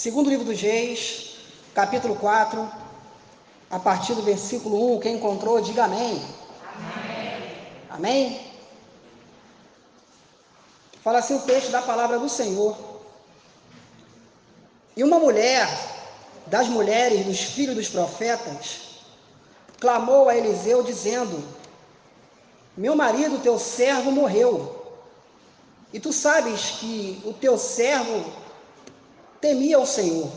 [0.00, 1.36] Segundo livro dos Reis,
[1.74, 2.72] capítulo 4,
[3.70, 5.00] a partir do versículo 1.
[5.00, 6.24] Quem encontrou, diga amém.
[6.74, 7.58] Amém.
[7.90, 8.40] Amém?
[11.04, 12.78] Fala assim o texto da palavra do Senhor.
[14.96, 15.68] E uma mulher
[16.46, 19.02] das mulheres dos filhos dos profetas
[19.78, 21.44] clamou a Eliseu, dizendo:
[22.74, 24.96] Meu marido, teu servo, morreu.
[25.92, 28.40] E tu sabes que o teu servo
[29.40, 30.30] temia o Senhor.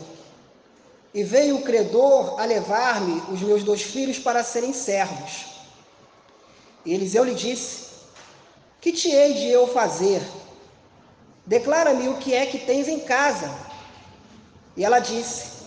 [1.12, 5.46] E veio o credor a levar-me os meus dois filhos para serem servos.
[6.84, 7.90] E Eliseu lhe disse:
[8.80, 10.22] Que te hei de eu fazer?
[11.46, 13.54] Declara-me o que é que tens em casa.
[14.76, 15.64] E ela disse: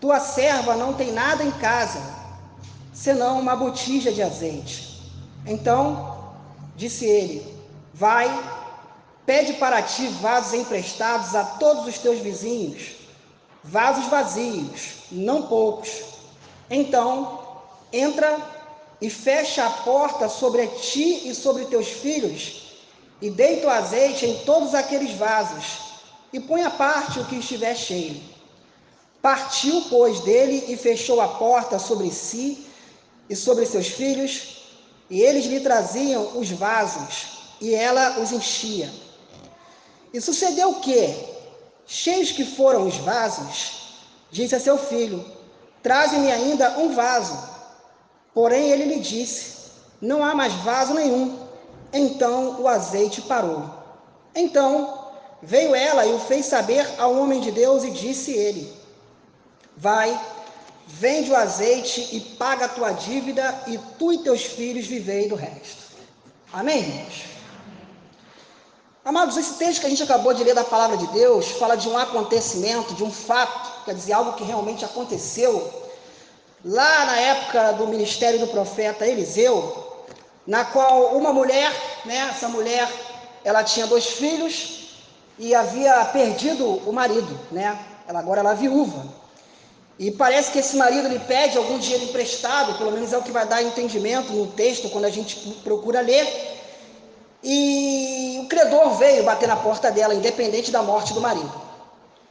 [0.00, 2.02] Tua serva não tem nada em casa,
[2.92, 5.12] senão uma botija de azeite.
[5.46, 6.34] Então
[6.74, 7.56] disse ele:
[7.94, 8.28] Vai,
[9.30, 12.96] pede para ti vasos emprestados a todos os teus vizinhos,
[13.62, 16.02] vasos vazios, não poucos.
[16.68, 17.38] Então
[17.92, 18.44] entra
[19.00, 22.72] e fecha a porta sobre ti e sobre teus filhos,
[23.22, 25.78] e deita o azeite em todos aqueles vasos,
[26.32, 28.20] e põe à parte o que estiver cheio.
[29.22, 32.66] Partiu, pois, dele e fechou a porta sobre si
[33.28, 34.64] e sobre seus filhos,
[35.08, 37.28] e eles lhe traziam os vasos,
[37.60, 38.90] e ela os enchia.
[40.12, 41.14] E sucedeu que,
[41.86, 43.94] cheios que foram os vasos,
[44.30, 45.24] disse a seu filho:
[45.82, 47.38] Traze-me ainda um vaso.
[48.34, 51.38] Porém, ele lhe disse: Não há mais vaso nenhum.
[51.92, 53.68] Então o azeite parou.
[54.34, 55.08] Então
[55.42, 58.72] veio ela e o fez saber ao homem de Deus, e disse ele:
[59.76, 60.18] Vai,
[60.86, 65.34] vende o azeite e paga a tua dívida, e tu e teus filhos vivei do
[65.34, 65.90] resto.
[66.52, 67.29] Amém, irmãos?
[69.02, 71.88] Amados, esse texto que a gente acabou de ler da palavra de Deus fala de
[71.88, 75.72] um acontecimento, de um fato, quer dizer, algo que realmente aconteceu
[76.62, 80.04] lá na época do ministério do profeta Eliseu,
[80.46, 81.72] na qual uma mulher,
[82.04, 82.86] né, essa mulher,
[83.42, 84.90] ela tinha dois filhos
[85.38, 87.78] e havia perdido o marido, né?
[88.06, 89.06] Ela agora ela é viúva.
[89.98, 93.32] E parece que esse marido lhe pede algum dinheiro emprestado, pelo menos é o que
[93.32, 96.59] vai dar entendimento no texto quando a gente procura ler.
[97.42, 101.52] E o credor veio bater na porta dela, independente da morte do marido.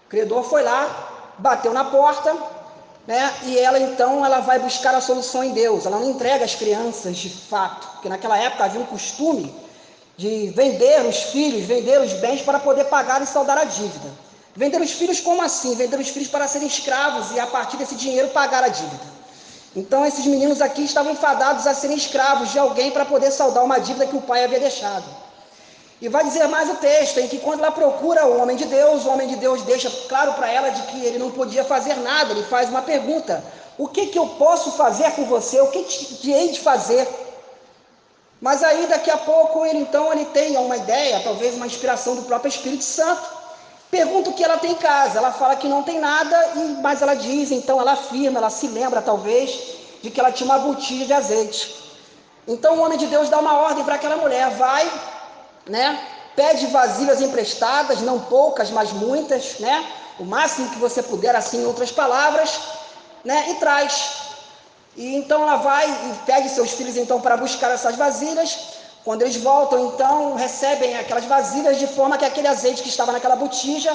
[0.05, 2.35] O credor foi lá, bateu na porta,
[3.07, 3.33] né?
[3.43, 5.85] E ela então ela vai buscar a solução em Deus.
[5.85, 9.53] Ela não entrega as crianças de fato, porque naquela época havia um costume
[10.15, 14.11] de vender os filhos, vender os bens para poder pagar e saldar a dívida.
[14.55, 15.73] Vender os filhos como assim?
[15.75, 19.18] Vender os filhos para serem escravos e a partir desse dinheiro pagar a dívida.
[19.75, 23.79] Então esses meninos aqui estavam fadados a serem escravos de alguém para poder saldar uma
[23.79, 25.05] dívida que o pai havia deixado.
[26.01, 29.05] E vai dizer mais o texto, em que quando ela procura o homem de Deus,
[29.05, 32.31] o homem de Deus deixa claro para ela de que ele não podia fazer nada,
[32.31, 33.43] ele faz uma pergunta:
[33.77, 35.59] O que, que eu posso fazer com você?
[35.59, 37.07] O que te, te hei de fazer?
[38.41, 42.21] Mas aí daqui a pouco ele então ele tem uma ideia, talvez uma inspiração do
[42.21, 43.38] próprio Espírito Santo,
[43.89, 45.17] Pergunta o que ela tem em casa.
[45.17, 49.01] Ela fala que não tem nada, mas ela diz, então ela afirma, ela se lembra
[49.01, 49.59] talvez,
[50.01, 51.75] de que ela tinha uma botija de azeite.
[52.47, 54.89] Então o homem de Deus dá uma ordem para aquela mulher: vai,
[55.67, 55.99] né?
[56.35, 59.85] Pede vasilhas emprestadas, não poucas, mas muitas, né?
[60.19, 62.59] O máximo que você puder, assim, em outras palavras,
[63.23, 63.49] né?
[63.49, 64.29] E traz.
[64.95, 68.78] E então ela vai e pede seus filhos então para buscar essas vasilhas.
[69.03, 73.35] Quando eles voltam, então, recebem aquelas vasilhas de forma que aquele azeite que estava naquela
[73.35, 73.91] botija,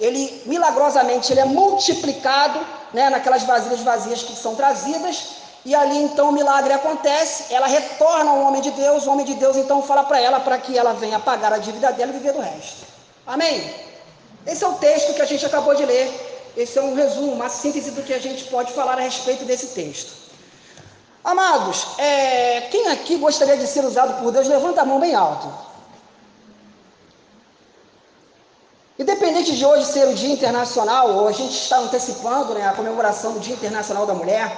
[0.00, 2.60] ele milagrosamente ele é multiplicado
[2.92, 8.30] né, naquelas vasilhas vazias que são trazidas, e ali então o milagre acontece, ela retorna
[8.30, 10.92] ao homem de Deus, o homem de Deus então fala para ela para que ela
[10.92, 12.86] venha pagar a dívida dela e viver do resto.
[13.26, 13.74] Amém?
[14.46, 16.08] Esse é o texto que a gente acabou de ler,
[16.56, 19.68] esse é um resumo, uma síntese do que a gente pode falar a respeito desse
[19.68, 20.27] texto.
[21.28, 25.46] Amados, é, quem aqui gostaria de ser usado por Deus, levanta a mão bem alto.
[28.98, 33.34] Independente de hoje ser o Dia Internacional, ou a gente está antecipando né, a comemoração
[33.34, 34.50] do Dia Internacional da Mulher,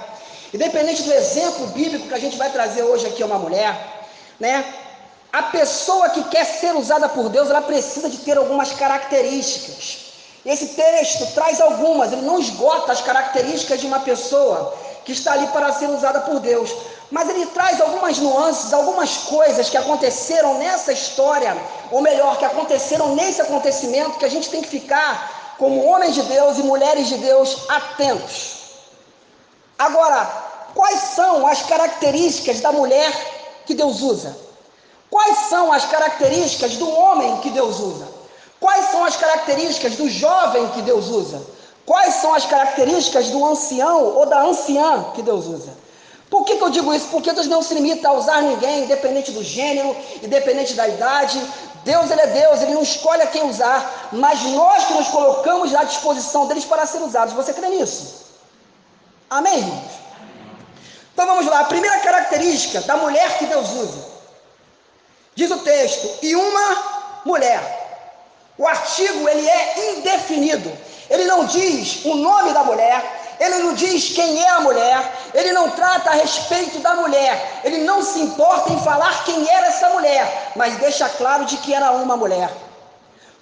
[0.54, 4.06] independente do exemplo bíblico que a gente vai trazer hoje aqui a uma mulher,
[4.38, 4.72] né,
[5.32, 10.12] a pessoa que quer ser usada por Deus, ela precisa de ter algumas características.
[10.46, 14.72] Esse texto traz algumas, ele não esgota as características de uma pessoa,
[15.10, 16.70] que está ali para ser usada por Deus.
[17.10, 21.56] Mas ele traz algumas nuances, algumas coisas que aconteceram nessa história,
[21.90, 26.22] ou melhor, que aconteceram nesse acontecimento, que a gente tem que ficar, como homens de
[26.22, 28.60] Deus e mulheres de Deus, atentos.
[29.76, 30.24] Agora,
[30.74, 33.10] quais são as características da mulher
[33.66, 34.36] que Deus usa?
[35.10, 38.06] Quais são as características do homem que Deus usa?
[38.60, 41.42] Quais são as características do jovem que Deus usa?
[41.90, 45.72] Quais são as características do ancião ou da anciã que Deus usa?
[46.30, 47.08] Por que, que, eu digo isso?
[47.08, 51.44] Porque Deus não se limita a usar ninguém, independente do gênero, independente da idade.
[51.82, 55.74] Deus, Ele é Deus, Ele não escolhe a quem usar, mas nós que nos colocamos
[55.74, 57.34] à disposição deles para ser usados.
[57.34, 58.24] Você crê nisso?
[59.28, 59.82] Amém?
[61.12, 61.58] Então vamos lá.
[61.58, 64.06] A primeira característica da mulher que Deus usa.
[65.34, 67.79] Diz o texto, e uma mulher.
[68.60, 70.70] O artigo, ele é indefinido.
[71.08, 73.02] Ele não diz o nome da mulher,
[73.40, 75.00] ele não diz quem é a mulher,
[75.32, 79.68] ele não trata a respeito da mulher, ele não se importa em falar quem era
[79.68, 82.50] essa mulher, mas deixa claro de que era uma mulher.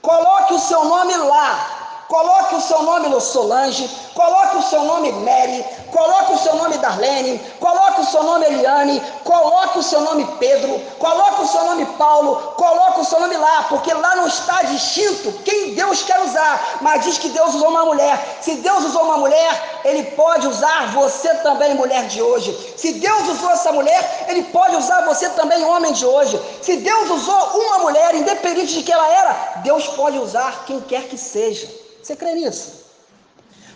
[0.01, 1.78] Coloque o seu nome lá,
[2.09, 5.63] Coloque o seu nome Solange, coloque o seu nome Mary,
[5.93, 10.81] coloque o seu nome Darlene, coloque o seu nome Eliane, coloque o seu nome Pedro,
[10.99, 15.33] coloque o seu nome Paulo, coloque o seu nome lá, porque lá não está distinto
[15.45, 18.39] quem Deus quer usar, mas diz que Deus usou uma mulher.
[18.41, 22.75] Se Deus usou uma mulher, Ele pode usar você também, mulher de hoje.
[22.77, 26.41] Se Deus usou essa mulher, Ele pode usar você também, homem de hoje.
[26.63, 29.33] Se Deus usou uma mulher, independente de quem ela era,
[29.63, 31.88] Deus pode usar quem quer que seja.
[32.03, 32.87] Você crê nisso?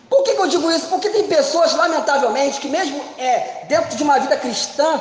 [0.08, 0.86] Por que, que eu digo isso?
[0.88, 5.00] Porque tem pessoas, lamentavelmente, que mesmo é, dentro de uma vida cristã,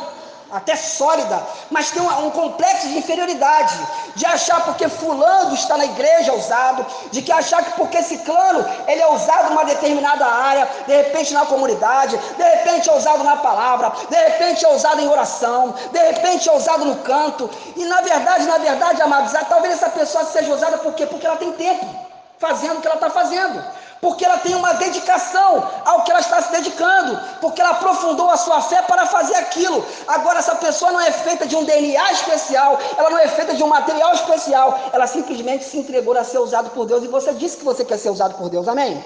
[0.52, 3.74] até sólida, mas tem um, um, complexo de inferioridade,
[4.16, 9.02] de achar porque fulano está na igreja usado, de que achar que porque ciclano ele
[9.02, 13.94] é usado numa determinada área, de repente na comunidade, de repente é usado na palavra,
[14.10, 18.46] de repente é usado em oração, de repente é usado no canto, e na verdade,
[18.46, 21.06] na verdade, amados, talvez essa pessoa seja usada por quê?
[21.06, 22.12] Porque ela tem tempo
[22.42, 23.64] fazendo o que ela está fazendo,
[24.02, 25.50] porque ela tem uma dedicação
[25.86, 29.86] ao que ela está se dedicando, porque ela aprofundou a sua fé para fazer aquilo.
[30.08, 33.64] Agora, essa pessoa não é feita de um DNA especial, ela não é feita de
[33.64, 37.04] um material especial, ela simplesmente se entregou a ser usado por Deus.
[37.04, 39.04] E você disse que você quer ser usado por Deus, amém?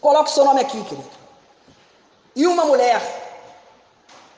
[0.00, 1.10] Coloque o seu nome aqui, querido.
[2.34, 3.00] E uma mulher,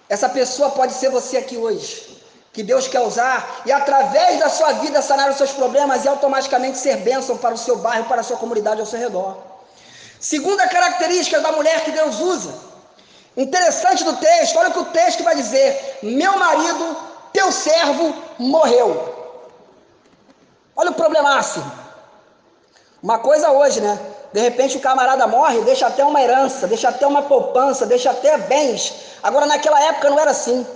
[0.09, 2.16] essa pessoa pode ser você aqui hoje
[2.57, 3.37] que Deus quer usar
[3.67, 7.59] e através da sua vida sanar os seus problemas e automaticamente ser bênção para o
[7.59, 9.37] seu bairro, para a sua comunidade ao seu redor.
[10.19, 12.55] Segunda característica da mulher que Deus usa.
[13.37, 16.97] Interessante do texto, olha o que o texto vai dizer: Meu marido,
[17.31, 18.07] teu servo,
[18.39, 18.91] morreu.
[20.75, 21.63] Olha o problemaço.
[23.03, 23.95] Uma coisa hoje, né?
[24.33, 28.39] De repente o camarada morre, deixa até uma herança, deixa até uma poupança, deixa até
[28.39, 28.95] bens.
[29.23, 30.67] Agora naquela época não era assim.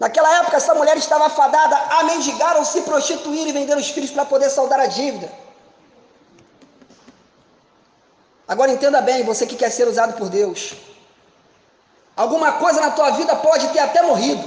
[0.00, 4.10] Naquela época, essa mulher estava fadada a mendigar ou se prostituir e vender os filhos
[4.10, 5.30] para poder saldar a dívida.
[8.48, 10.72] Agora entenda bem, você que quer ser usado por Deus.
[12.16, 14.42] Alguma coisa na tua vida pode ter até morrido.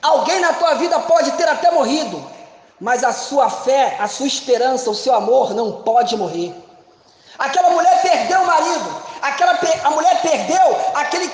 [0.00, 2.18] Alguém na tua vida pode ter até morrido.
[2.80, 6.54] Mas a sua fé, a sua esperança, o seu amor não pode morrer.
[7.38, 9.02] Aquela mulher perdeu o marido.
[9.20, 9.52] Aquela,
[9.84, 10.57] a mulher perdeu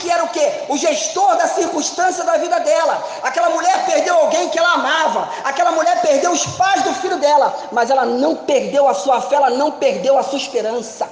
[0.04, 0.46] que era o quê?
[0.68, 3.02] O gestor da circunstância da vida dela.
[3.22, 5.30] Aquela mulher perdeu alguém que ela amava.
[5.44, 7.56] Aquela mulher perdeu os pais do filho dela.
[7.72, 11.08] Mas ela não perdeu a sua fé, ela não perdeu a sua esperança.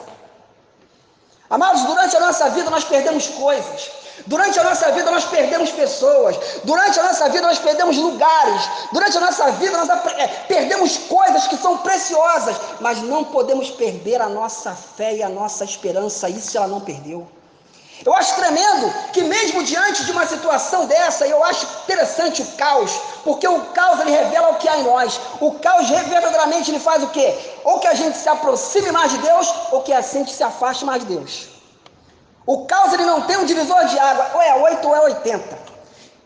[1.48, 3.90] Amados, durante a nossa vida nós perdemos coisas.
[4.26, 6.36] Durante a nossa vida nós perdemos pessoas.
[6.64, 8.62] Durante a nossa vida nós perdemos lugares.
[8.92, 12.56] Durante a nossa vida nós é, perdemos coisas que são preciosas.
[12.80, 16.28] Mas não podemos perder a nossa fé e a nossa esperança.
[16.28, 17.26] Isso ela não perdeu.
[18.04, 22.90] Eu acho tremendo que mesmo diante de uma situação dessa, eu acho interessante o caos,
[23.22, 25.20] porque o caos ele revela o que há em nós.
[25.40, 27.38] O caos verdadeiramente ele faz o quê?
[27.62, 30.84] Ou que a gente se aproxime mais de Deus, ou que a gente se afaste
[30.84, 31.48] mais de Deus.
[32.44, 35.58] O caos ele não tem um divisor de água, ou é 8 ou é 80.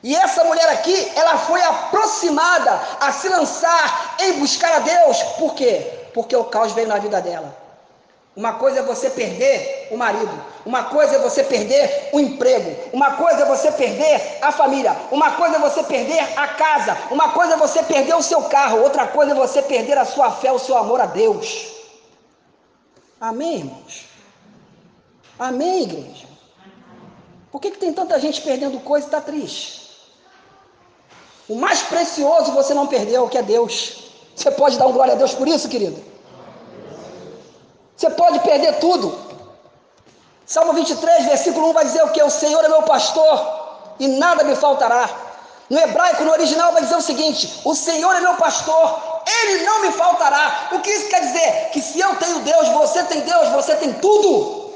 [0.03, 5.23] E essa mulher aqui, ela foi aproximada a se lançar em buscar a Deus.
[5.39, 6.09] Por quê?
[6.15, 7.66] Porque o caos veio na vida dela.
[8.37, 13.13] Uma coisa é você perder o marido, uma coisa é você perder o emprego, uma
[13.13, 17.55] coisa é você perder a família, uma coisa é você perder a casa, uma coisa
[17.55, 20.59] é você perder o seu carro, outra coisa é você perder a sua fé, o
[20.59, 21.69] seu amor a Deus.
[23.19, 24.05] Amém, irmãos?
[25.39, 26.27] Amém, igreja?
[27.51, 29.87] Por que, que tem tanta gente perdendo coisa e está triste?
[31.49, 34.11] O mais precioso você não perdeu, que é Deus.
[34.35, 36.16] Você pode dar um glória a Deus por isso, querido?
[38.17, 39.27] Pode perder tudo.
[40.47, 42.23] Salmo 23, versículo 1 vai dizer o que?
[42.23, 45.09] O Senhor é meu pastor e nada me faltará.
[45.69, 49.83] No hebraico, no original, vai dizer o seguinte: O Senhor é meu pastor, ele não
[49.83, 50.69] me faltará.
[50.73, 51.71] O que isso quer dizer?
[51.73, 54.67] Que se eu tenho Deus, você tem Deus, você tem tudo.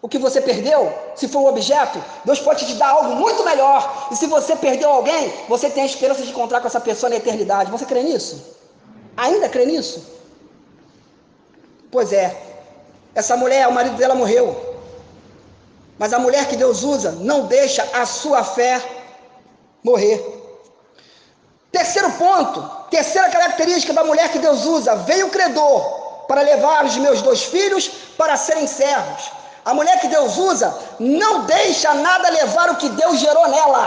[0.00, 4.08] O que você perdeu, se for um objeto, Deus pode te dar algo muito melhor.
[4.10, 7.16] E se você perdeu alguém, você tem a esperança de encontrar com essa pessoa na
[7.16, 7.70] eternidade.
[7.70, 8.56] Você crê nisso?
[9.16, 10.04] Ainda crê nisso?
[11.92, 12.34] Pois é,
[13.14, 14.46] essa mulher, o marido dela morreu.
[15.98, 18.82] Mas a mulher que Deus usa não deixa a sua fé
[19.84, 20.18] morrer.
[21.70, 22.58] Terceiro ponto,
[22.90, 27.42] terceira característica da mulher que Deus usa: veio o credor para levar os meus dois
[27.44, 29.30] filhos para serem servos.
[29.62, 33.84] A mulher que Deus usa não deixa nada levar o que Deus gerou nela.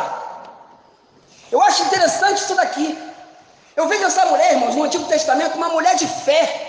[1.51, 2.87] Eu acho interessante isso daqui.
[3.75, 6.64] Eu vejo essa mulher, irmãos, no Antigo Testamento, uma mulher de fé.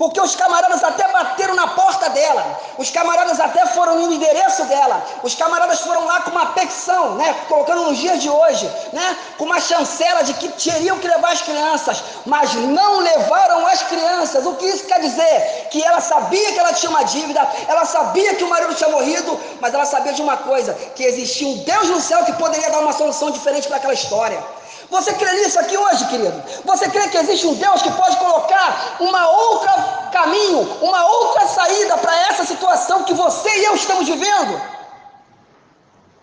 [0.00, 5.04] Porque os camaradas até bateram na porta dela, os camaradas até foram no endereço dela,
[5.22, 8.64] os camaradas foram lá com uma petição, né, colocando nos dias de hoje,
[8.94, 13.82] né, com uma chancela de que teriam que levar as crianças, mas não levaram as
[13.82, 14.46] crianças.
[14.46, 15.68] O que isso quer dizer?
[15.70, 19.38] Que ela sabia que ela tinha uma dívida, ela sabia que o marido tinha morrido,
[19.60, 22.78] mas ela sabia de uma coisa: que existia um Deus no céu que poderia dar
[22.78, 24.42] uma solução diferente para aquela história.
[24.90, 26.42] Você crê nisso aqui hoje, querido?
[26.64, 29.72] Você crê que existe um Deus que pode colocar uma outra
[30.12, 34.60] caminho, uma outra saída para essa situação que você e eu estamos vivendo?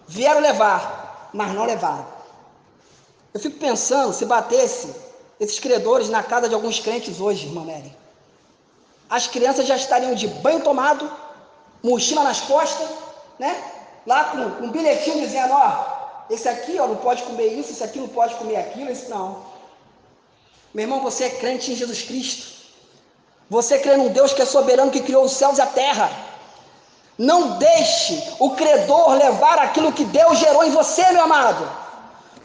[0.06, 2.06] Vieram levar, mas não levaram.
[3.34, 4.94] Eu fico pensando se batesse
[5.40, 7.96] esses credores na casa de alguns crentes hoje, irmã Mary.
[9.10, 11.10] As crianças já estariam de banho tomado,
[11.82, 12.88] mochila nas costas,
[13.40, 13.56] né?
[14.06, 15.97] Lá com, um bilhetinho dizendo, ó,
[16.30, 19.46] esse aqui ó, não pode comer isso, esse aqui não pode comer aquilo, esse não.
[20.74, 22.58] Meu irmão, você é crente em Jesus Cristo.
[23.50, 26.12] Você crê num Deus que é soberano, que criou os céus e a terra.
[27.18, 31.87] Não deixe o credor levar aquilo que Deus gerou em você, meu amado.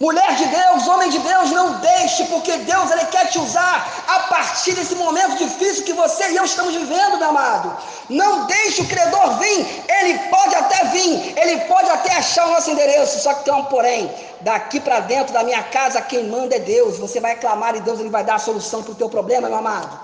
[0.04, 3.75] Mulher de Deus, homem de Deus, não deixe, porque Deus ele quer te usar
[4.09, 7.68] a partir desse momento difícil que você e eu estamos vivendo, meu amado.
[8.09, 9.61] Não deixe o credor vir,
[9.99, 13.66] ele pode até vir, ele pode até achar o nosso endereço, só que tem um
[13.66, 14.12] porém.
[14.40, 16.99] Daqui para dentro da minha casa, quem manda é Deus.
[16.99, 19.59] Você vai clamar e Deus ele vai dar a solução para o teu problema, meu
[19.59, 20.00] amado.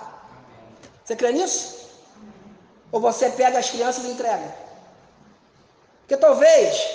[1.05, 1.77] Você crê nisso?
[2.93, 4.55] Ou você pega as crianças e entrega?
[6.03, 6.87] Porque talvez,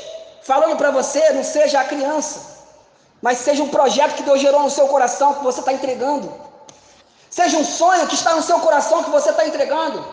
[0.42, 2.53] falando para você, não seja a criança
[3.24, 6.30] mas seja um projeto que Deus gerou no seu coração que você está entregando.
[7.30, 10.06] Seja um sonho que está no seu coração que você está entregando.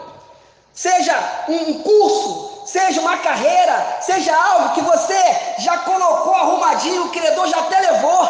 [0.73, 1.17] Seja
[1.49, 5.21] um curso, seja uma carreira, seja algo que você
[5.59, 8.23] já colocou arrumadinho, o credor já até levou.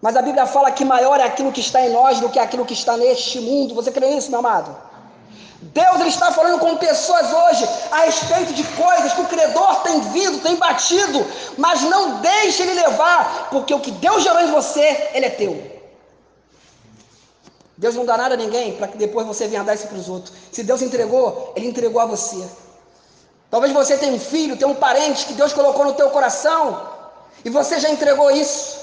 [0.00, 2.64] Mas a Bíblia fala que maior é aquilo que está em nós do que aquilo
[2.64, 3.74] que está neste mundo.
[3.74, 4.74] Você crê nisso, meu amado?
[5.60, 10.00] Deus ele está falando com pessoas hoje a respeito de coisas que o credor tem
[10.12, 15.10] vindo, tem batido, mas não deixe ele levar, porque o que Deus gerou em você,
[15.12, 15.78] ele é teu.
[17.76, 20.08] Deus não dá nada a ninguém para que depois você venha dar isso para os
[20.08, 20.32] outros.
[20.52, 22.44] Se Deus entregou, ele entregou a você.
[23.50, 26.88] Talvez você tenha um filho, tenha um parente que Deus colocou no teu coração
[27.44, 28.77] e você já entregou isso.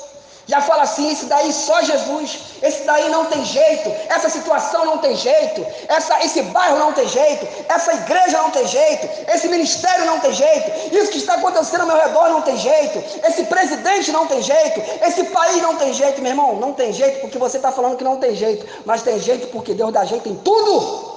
[0.47, 4.99] Já fala assim, esse daí só Jesus, esse daí não tem jeito, essa situação não
[4.99, 10.05] tem jeito, essa, esse bairro não tem jeito, essa igreja não tem jeito, esse ministério
[10.05, 14.11] não tem jeito, isso que está acontecendo ao meu redor não tem jeito, esse presidente
[14.11, 17.57] não tem jeito, esse país não tem jeito, meu irmão, não tem jeito porque você
[17.57, 21.15] está falando que não tem jeito, mas tem jeito porque Deus dá jeito em tudo.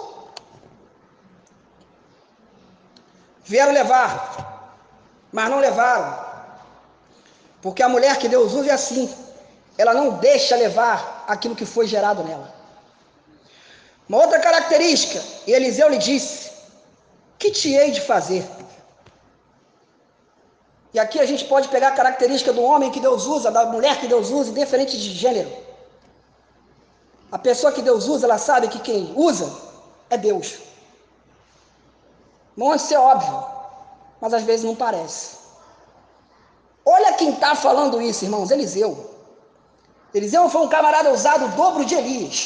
[3.45, 4.71] Vieram levar,
[5.33, 6.28] mas não levaram.
[7.61, 9.13] Porque a mulher que Deus usa é assim.
[9.77, 12.55] Ela não deixa levar aquilo que foi gerado nela.
[14.09, 16.51] Uma outra característica, e Eliseu lhe disse:
[17.39, 18.45] Que te hei de fazer?
[20.95, 24.01] E aqui a gente pode pegar a característica do homem que Deus usa, da mulher
[24.01, 25.51] que Deus usa, independente de gênero.
[27.31, 29.53] A pessoa que Deus usa, ela sabe que quem usa
[30.09, 30.59] é Deus.
[32.57, 33.45] Não é ser óbvio,
[34.21, 35.37] mas às vezes não parece.
[36.91, 38.93] Olha quem está falando isso, irmãos, Eliseu.
[40.15, 42.37] Eliseu foi um camarada usado o dobro de Elias.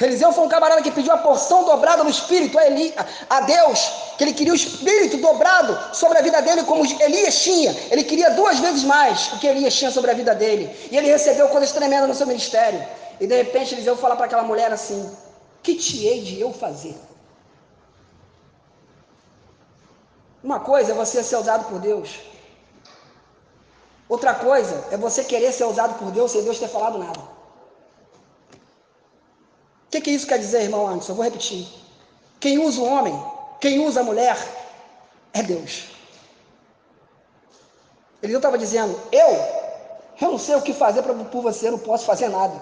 [0.00, 2.92] Eliseu foi um camarada que pediu a porção dobrada no Espírito a, Eli,
[3.30, 3.78] a Deus,
[4.18, 7.70] que ele queria o Espírito dobrado sobre a vida dele, como Elias tinha.
[7.92, 10.64] Ele queria duas vezes mais o que Elias tinha sobre a vida dele.
[10.90, 12.84] E ele recebeu coisas tremendas no seu ministério.
[13.20, 15.08] E de repente Eliseu fala para aquela mulher assim:
[15.62, 16.96] Que te hei de eu fazer?
[20.42, 22.18] Uma coisa é você ser usado por Deus,
[24.08, 27.20] Outra coisa é você querer ser usado por Deus sem Deus ter falado nada.
[27.20, 27.34] O
[29.90, 31.12] que, que isso quer dizer, irmão Anderson?
[31.12, 31.66] Eu vou repetir.
[32.40, 33.14] Quem usa o homem,
[33.60, 34.36] quem usa a mulher,
[35.32, 35.84] é Deus.
[38.22, 39.28] Ele não estava dizendo, eu,
[40.20, 42.60] eu não sei o que fazer pra, por você, eu não posso fazer nada.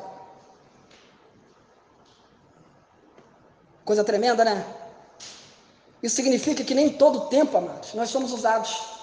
[3.85, 4.65] Coisa tremenda, né?
[6.03, 9.02] Isso significa que nem todo tempo, amados, nós somos usados.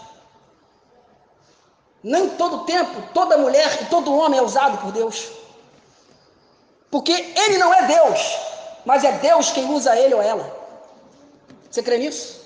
[2.04, 5.30] Nem todo tempo, toda mulher e todo homem é usado por Deus.
[6.90, 8.38] Porque ele não é Deus,
[8.86, 10.58] mas é Deus quem usa ele ou ela.
[11.70, 12.40] Você crê nisso?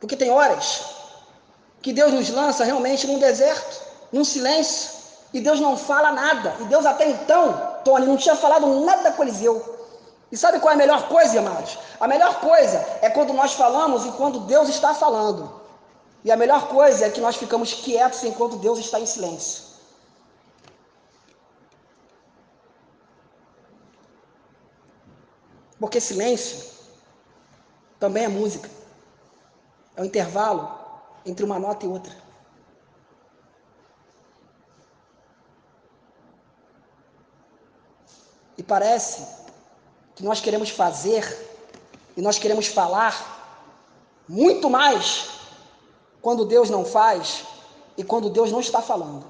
[0.00, 0.84] Porque tem horas
[1.82, 4.98] que Deus nos lança realmente num deserto, num silêncio,
[5.32, 6.56] e Deus não fala nada.
[6.60, 9.76] E Deus até então, Tony, não tinha falado nada com Eliseu.
[10.30, 11.78] E sabe qual é a melhor coisa, amados?
[12.00, 15.57] A melhor coisa é quando nós falamos e quando Deus está falando.
[16.24, 19.68] E a melhor coisa é que nós ficamos quietos enquanto Deus está em silêncio.
[25.78, 26.64] Porque silêncio
[28.00, 28.68] também é música.
[29.96, 30.76] É o intervalo
[31.24, 32.16] entre uma nota e outra.
[38.56, 39.24] E parece
[40.16, 41.24] que nós queremos fazer
[42.16, 43.36] e nós queremos falar
[44.28, 45.37] muito mais
[46.20, 47.44] quando Deus não faz
[47.96, 49.26] e quando Deus não está falando.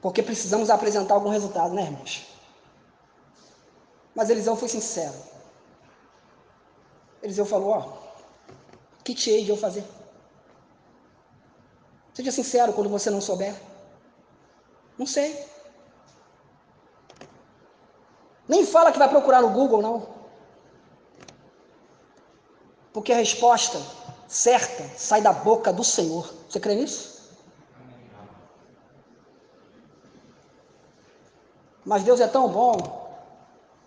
[0.00, 2.26] Porque precisamos apresentar algum resultado, né, irmãos?
[4.14, 5.14] Mas Eliseu foi sincero.
[7.22, 7.92] Eliseu falou: Ó,
[9.04, 9.84] que te hei de eu fazer?
[12.14, 13.54] Seja sincero quando você não souber.
[14.98, 15.46] Não sei.
[18.48, 20.17] Nem fala que vai procurar no Google, não.
[22.98, 23.80] Porque a resposta
[24.26, 26.34] certa sai da boca do Senhor.
[26.48, 27.30] Você crê nisso?
[31.84, 32.74] Mas Deus é tão bom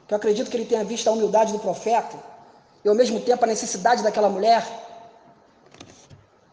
[0.07, 2.15] que eu acredito que ele tenha visto a humildade do profeta
[2.85, 4.65] e ao mesmo tempo a necessidade daquela mulher.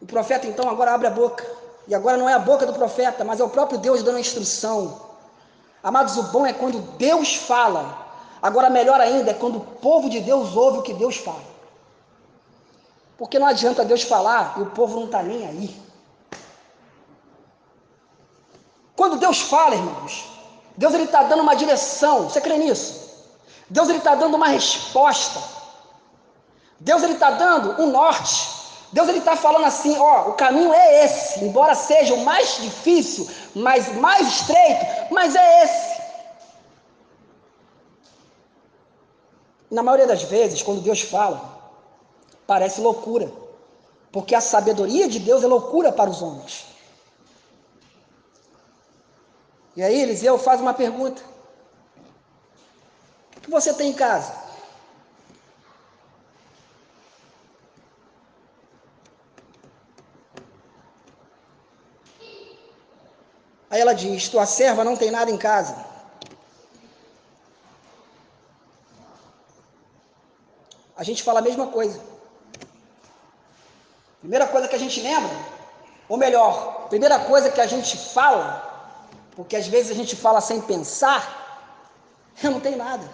[0.03, 1.47] O profeta então agora abre a boca.
[1.87, 4.21] E agora não é a boca do profeta, mas é o próprio Deus dando a
[4.21, 5.01] instrução.
[5.81, 8.05] Amados, o bom é quando Deus fala.
[8.43, 11.58] Agora, melhor ainda é quando o povo de Deus ouve o que Deus fala.
[13.19, 15.83] Porque não adianta Deus falar e o povo não está nem aí.
[18.95, 20.25] Quando Deus fala, irmãos,
[20.77, 22.31] Deus ele está dando uma direção.
[22.31, 23.09] Você crê nisso?
[23.69, 25.43] Deus ele está dando uma resposta.
[26.79, 28.57] Deus ele está dando um norte.
[28.93, 33.29] Deus ele está falando assim, ó, o caminho é esse, embora seja o mais difícil,
[33.55, 36.01] mas mais estreito, mas é esse.
[39.71, 41.58] Na maioria das vezes, quando Deus fala,
[42.49, 43.31] parece loucura,
[44.11, 46.65] porque a sabedoria de Deus é loucura para os homens.
[49.77, 51.23] E aí Eliseu faz uma pergunta:
[53.37, 54.33] O que você tem em casa?
[63.69, 65.77] Aí ela diz: Tua serva não tem nada em casa.
[70.97, 72.18] A gente fala a mesma coisa.
[74.21, 75.31] Primeira coisa que a gente lembra,
[76.09, 78.47] ou melhor, primeira coisa que a gente fala,
[79.37, 81.23] porque às vezes a gente fala sem pensar,
[82.43, 83.09] eu não tenho nada.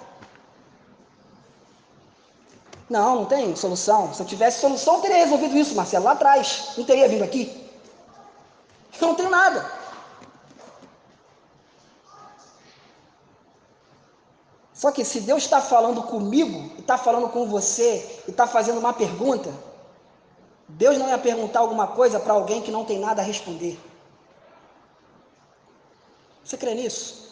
[2.88, 4.12] Não, não tem solução.
[4.12, 6.72] Se eu tivesse solução, eu teria resolvido isso, Marcelo, lá atrás.
[6.76, 7.62] Não teria vindo aqui.
[9.00, 9.68] Eu não tenho nada.
[14.72, 18.92] Só que se Deus está falando comigo, está falando com você, e está fazendo uma
[18.92, 19.52] pergunta,
[20.68, 23.78] Deus não ia perguntar alguma coisa para alguém que não tem nada a responder.
[26.44, 27.24] Você crê nisso?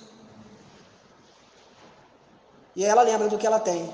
[2.74, 3.92] E ela lembra do que ela tem.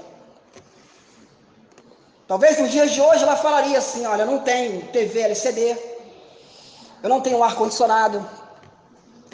[2.26, 5.76] Talvez nos dias de hoje ela falaria assim: olha, eu não tenho TV LCD,
[7.02, 8.24] eu não tenho ar-condicionado,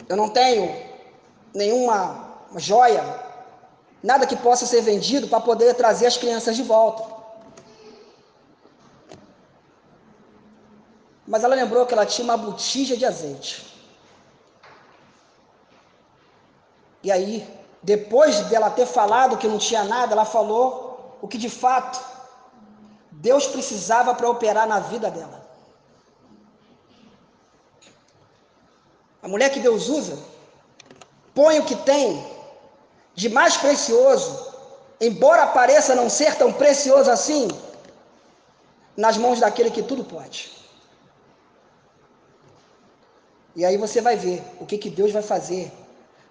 [0.07, 0.73] eu não tenho
[1.53, 3.03] nenhuma joia
[4.01, 7.03] nada que possa ser vendido para poder trazer as crianças de volta.
[11.35, 13.53] Mas ela lembrou que ela tinha uma botija de azeite.
[17.03, 17.45] E aí,
[17.83, 21.99] depois dela ter falado que não tinha nada, ela falou o que de fato
[23.11, 25.45] Deus precisava para operar na vida dela.
[29.21, 30.17] A mulher que Deus usa,
[31.33, 32.25] põe o que tem
[33.13, 34.53] de mais precioso,
[35.01, 37.49] embora pareça não ser tão precioso assim,
[38.95, 40.64] nas mãos daquele que tudo pode.
[43.55, 45.71] E aí você vai ver o que, que Deus vai fazer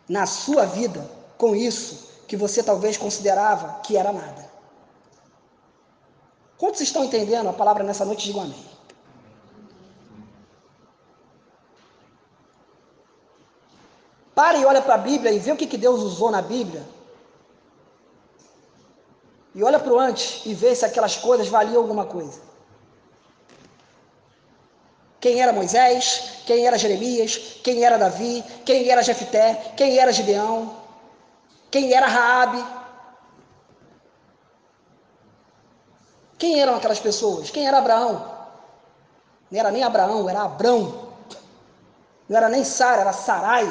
[0.08, 1.08] na sua vida
[1.38, 4.50] com isso que você talvez considerava que era nada.
[6.58, 8.26] Quantos estão entendendo a palavra nessa noite?
[8.26, 8.64] Digam amém.
[14.34, 16.84] Para e olha para a Bíblia e vê o que, que Deus usou na Bíblia.
[19.54, 22.40] E olha para o antes e vê se aquelas coisas valiam alguma coisa.
[25.24, 30.76] Quem era Moisés, quem era Jeremias, quem era Davi, quem era Jefté, quem era Gideão,
[31.70, 32.62] quem era Raabe.
[36.36, 37.50] Quem eram aquelas pessoas?
[37.50, 38.16] Quem era Abraão?
[39.50, 41.08] Não era nem Abraão, era Abrão.
[42.28, 43.66] Não era nem Sara, era Sarai.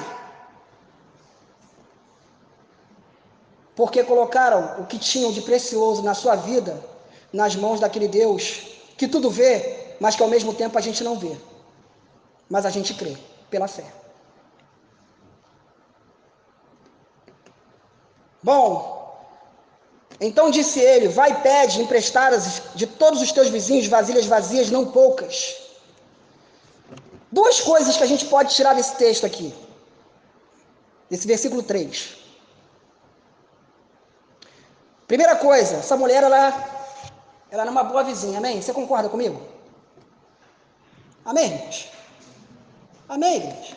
[3.76, 6.84] Porque colocaram o que tinham de precioso na sua vida
[7.32, 11.18] nas mãos daquele Deus que tudo vê, mas que ao mesmo tempo a gente não
[11.18, 11.36] vê.
[12.50, 13.18] Mas a gente crê
[13.50, 13.86] pela fé.
[18.42, 18.94] Bom,
[20.20, 24.86] então disse ele: Vai e pede emprestadas de todos os teus vizinhos vasilhas vazias, não
[24.92, 25.62] poucas.
[27.32, 29.54] Duas coisas que a gente pode tirar desse texto aqui,
[31.10, 32.18] desse versículo 3.
[35.08, 36.48] Primeira coisa, essa mulher, ela,
[37.50, 38.62] ela era uma boa vizinha, amém?
[38.62, 39.53] Você concorda comigo?
[41.26, 41.90] Amém, irmãos?
[43.08, 43.76] Amém, irmãos?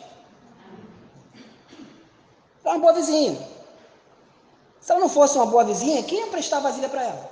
[2.63, 3.47] Ela é uma boa vizinha.
[4.81, 7.31] Se ela não fosse uma boa vizinha, quem ia prestar vasilha para ela?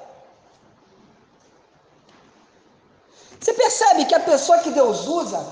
[3.40, 5.46] Você percebe que a pessoa que Deus usa,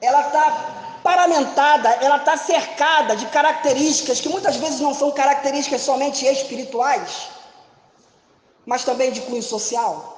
[0.00, 6.24] ela está paramentada, ela está cercada de características que muitas vezes não são características somente
[6.24, 7.28] espirituais,
[8.64, 10.11] mas também de cunho social.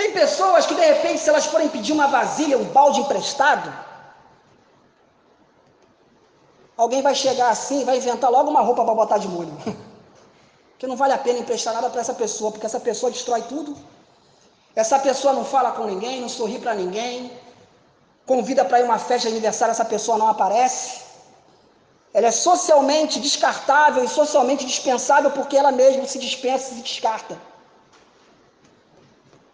[0.00, 3.70] Tem pessoas que, de repente, se elas forem pedir uma vasilha, um balde emprestado,
[6.74, 9.54] alguém vai chegar assim vai inventar logo uma roupa para botar de molho.
[10.78, 13.76] que não vale a pena emprestar nada para essa pessoa, porque essa pessoa destrói tudo.
[14.74, 17.30] Essa pessoa não fala com ninguém, não sorri para ninguém.
[18.24, 21.02] Convida para ir uma festa de aniversário, essa pessoa não aparece.
[22.14, 27.49] Ela é socialmente descartável e socialmente dispensável porque ela mesma se dispensa e se descarta.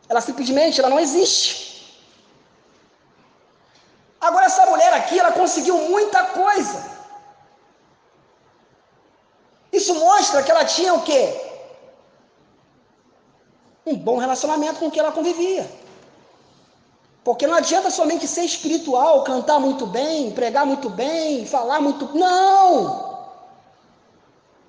[0.09, 1.67] Ela simplesmente ela não existe.
[4.21, 6.97] Agora essa mulher aqui, ela conseguiu muita coisa.
[9.73, 11.23] Isso mostra que ela tinha o quê?
[13.85, 15.69] Um bom relacionamento com quem ela convivia.
[17.23, 22.17] Porque não adianta somente ser espiritual, cantar muito bem, pregar muito bem, falar muito.
[22.17, 23.17] Não!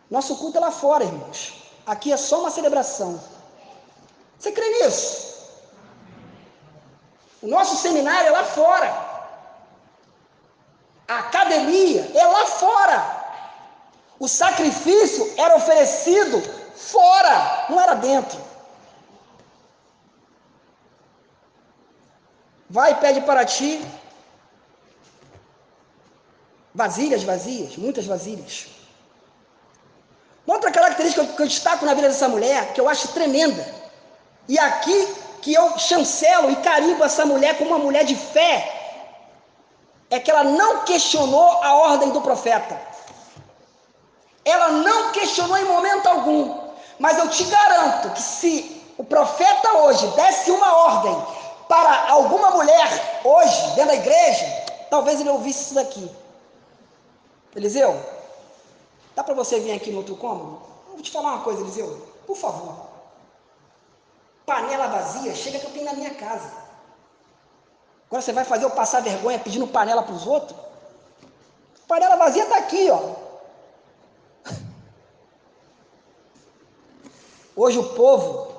[0.10, 1.54] Nosso culto é lá fora, irmãos.
[1.86, 3.20] Aqui é só uma celebração.
[4.40, 5.28] Você crê nisso?
[7.42, 8.90] O nosso seminário é lá fora.
[11.08, 13.18] A academia é lá fora.
[14.20, 16.42] O sacrifício era oferecido
[16.76, 18.40] fora, não era dentro.
[22.70, 23.82] Vai e pede para ti
[26.74, 28.68] vasilhas vazias, muitas vasilhas.
[30.46, 33.77] Outra característica que eu destaco na vida dessa mulher, que eu acho tremenda,
[34.48, 38.74] e aqui que eu chancelo e carimbo essa mulher como uma mulher de fé,
[40.10, 42.80] é que ela não questionou a ordem do profeta.
[44.46, 46.68] Ela não questionou em momento algum.
[46.98, 51.16] Mas eu te garanto que se o profeta hoje desse uma ordem
[51.68, 54.46] para alguma mulher hoje, dentro da igreja,
[54.90, 56.10] talvez ele ouvisse isso daqui.
[57.56, 58.00] Eliseu,
[59.16, 60.62] dá para você vir aqui no outro cômodo?
[60.88, 62.08] Eu vou te falar uma coisa, Eliseu.
[62.26, 62.87] Por favor.
[64.48, 66.50] Panela vazia, chega que eu tenho na minha casa.
[68.06, 70.58] Agora você vai fazer eu passar vergonha pedindo panela para os outros?
[71.86, 73.12] Panela vazia está aqui, ó.
[77.58, 78.56] Hoje o povo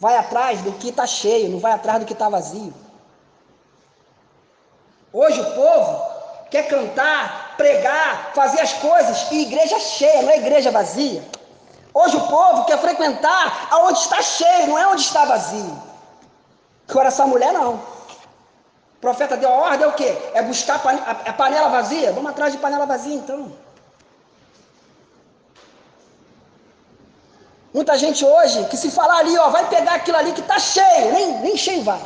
[0.00, 2.74] vai atrás do que está cheio, não vai atrás do que está vazio.
[5.12, 6.02] Hoje o povo
[6.50, 11.22] quer cantar, pregar, fazer as coisas e igreja cheia, não é igreja vazia.
[11.98, 15.82] Hoje o povo quer frequentar aonde está cheio, não é onde está vazio.
[16.86, 17.72] Agora essa mulher não.
[18.96, 20.10] O profeta deu a ordem, é o quê?
[20.34, 20.78] É buscar
[21.26, 22.12] a panela vazia?
[22.12, 23.50] Vamos atrás de panela vazia então.
[27.72, 31.12] Muita gente hoje que se falar ali, ó, vai pegar aquilo ali que está cheio,
[31.14, 32.02] nem, nem cheio vai.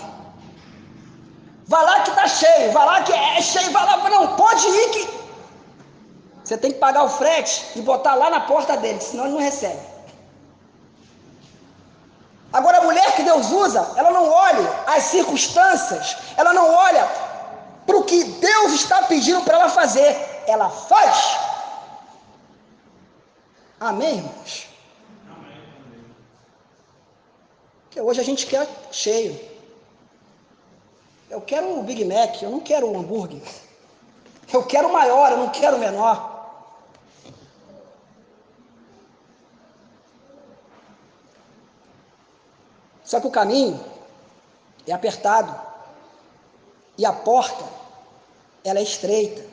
[1.66, 4.90] Vai lá que está cheio, vai lá que é cheio, vai lá, não, pode ir
[4.90, 5.19] que.
[6.50, 9.40] Você tem que pagar o frete e botar lá na porta dele, senão ele não
[9.40, 9.78] recebe.
[12.52, 17.08] Agora a mulher que Deus usa, ela não olha as circunstâncias, ela não olha
[17.86, 21.38] para o que Deus está pedindo para ela fazer, ela faz.
[23.78, 24.66] Amém, irmãos?
[27.84, 29.38] Porque hoje a gente quer cheio.
[31.30, 33.40] Eu quero o Big Mac, eu não quero o hambúrguer.
[34.52, 36.39] Eu quero o maior, eu não quero o menor.
[43.10, 43.84] Só que o caminho
[44.86, 45.52] é apertado.
[46.96, 47.64] E a porta
[48.62, 49.44] ela é estreita.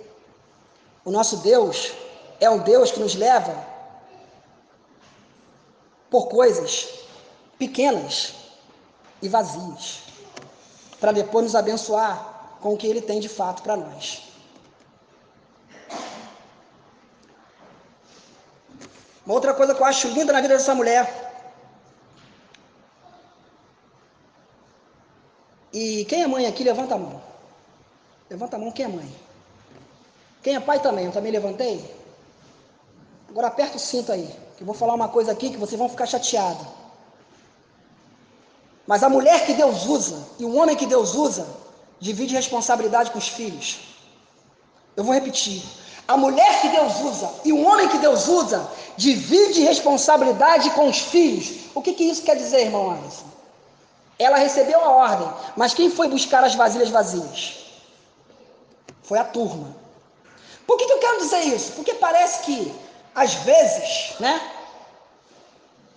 [1.04, 1.92] O nosso Deus
[2.40, 3.56] é um Deus que nos leva
[6.08, 6.88] por coisas
[7.58, 8.36] pequenas
[9.24, 10.04] e vazias,
[11.00, 14.22] para depois nos abençoar com o que Ele tem de fato para nós.
[19.26, 21.27] Uma outra coisa que eu acho linda na vida dessa mulher.
[25.80, 27.22] E quem é mãe aqui, levanta a mão.
[28.32, 29.16] Levanta a mão, quem é mãe?
[30.42, 31.06] Quem é pai também?
[31.06, 31.76] Eu também levantei?
[33.30, 35.88] Agora aperta o cinto aí, que eu vou falar uma coisa aqui que vocês vão
[35.88, 36.66] ficar chateados.
[38.88, 41.46] Mas a mulher que Deus usa e o homem que Deus usa
[42.00, 43.82] divide responsabilidade com os filhos.
[44.96, 45.62] Eu vou repetir.
[46.08, 50.98] A mulher que Deus usa e o homem que Deus usa divide responsabilidade com os
[50.98, 51.66] filhos.
[51.76, 53.37] O que, que isso quer dizer, irmão Alisson?
[54.20, 57.66] Ela recebeu a ordem, mas quem foi buscar as vasilhas vazias?
[59.04, 59.76] Foi a turma.
[60.66, 61.74] Por que, que eu quero dizer isso?
[61.74, 62.76] Porque parece que,
[63.14, 64.42] às vezes, né?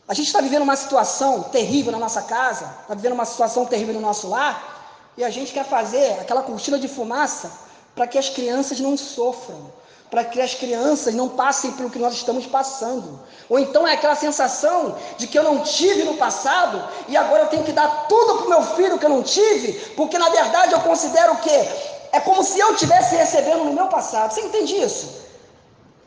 [0.07, 3.95] A gente está vivendo uma situação terrível na nossa casa, está vivendo uma situação terrível
[3.95, 4.81] no nosso lar,
[5.17, 7.51] e a gente quer fazer aquela cortina de fumaça
[7.95, 9.73] para que as crianças não sofram,
[10.11, 13.21] para que as crianças não passem pelo que nós estamos passando.
[13.49, 17.49] Ou então é aquela sensação de que eu não tive no passado e agora eu
[17.49, 20.73] tenho que dar tudo para o meu filho que eu não tive, porque na verdade
[20.73, 21.51] eu considero que
[22.13, 24.33] é como se eu tivesse recebendo no meu passado.
[24.33, 25.21] Você entende isso?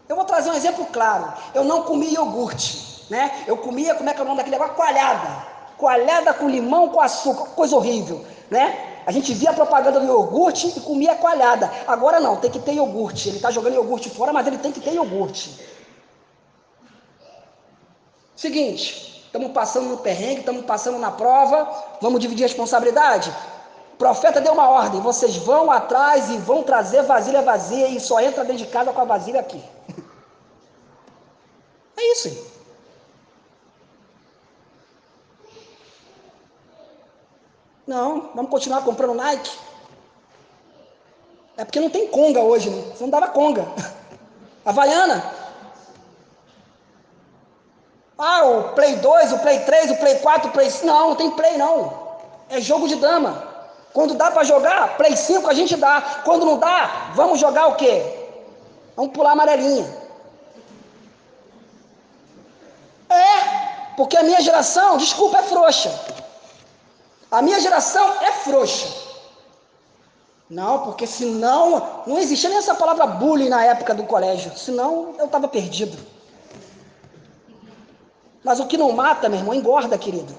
[0.09, 1.33] Eu vou trazer um exemplo claro.
[1.53, 3.43] Eu não comi iogurte, né?
[3.47, 4.75] Eu comia, como é que é o nome daquele negócio?
[4.75, 5.53] Coalhada.
[5.77, 8.92] Coalhada com limão, com açúcar, coisa horrível, né?
[9.05, 11.71] A gente via a propaganda do iogurte e comia coalhada.
[11.87, 13.29] Agora não, tem que ter iogurte.
[13.29, 15.59] Ele está jogando iogurte fora, mas ele tem que ter iogurte.
[18.35, 23.33] Seguinte, estamos passando no perrengue, estamos passando na prova, vamos dividir a responsabilidade?
[23.93, 28.19] O profeta deu uma ordem: vocês vão atrás e vão trazer vasilha vazia e só
[28.19, 29.63] entra dentro de casa com a vasilha aqui.
[31.95, 32.27] É isso.
[32.27, 32.42] Hein?
[37.93, 39.55] Não, vamos continuar comprando Nike.
[41.55, 42.91] É porque não tem conga hoje, né?
[42.91, 43.67] Você não dava conga.
[44.65, 45.23] Havaiana.
[48.17, 50.87] Ah, o Play 2, o Play 3, o Play 4, o Play 5.
[50.87, 51.93] Não, não tem Play não.
[52.49, 53.47] É jogo de dama.
[53.93, 56.21] Quando dá para jogar, Play 5 a gente dá.
[56.25, 58.03] Quando não dá, vamos jogar o quê?
[58.95, 59.85] Vamos pular amarelinha.
[63.07, 66.22] É, porque a minha geração, desculpa, é frouxa.
[67.33, 68.87] A minha geração é frouxa.
[70.47, 75.25] Não, porque senão, não existia nem essa palavra bullying na época do colégio, senão eu
[75.25, 75.97] estava perdido.
[78.43, 80.31] Mas o que não mata, meu irmão, engorda, querido.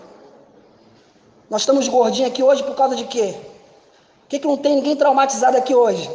[1.51, 3.35] Nós estamos gordinhos aqui hoje por causa de quê?
[4.21, 6.09] Por que, que não tem ninguém traumatizado aqui hoje?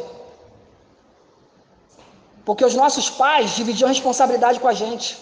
[2.42, 5.18] Porque os nossos pais dividiam a responsabilidade com a gente.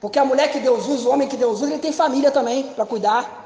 [0.00, 2.62] Porque a mulher que Deus usa, o homem que Deus usa, ele tem família também
[2.62, 3.45] para cuidar.